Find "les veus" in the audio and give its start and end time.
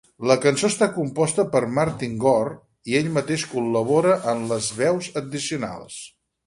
4.55-5.15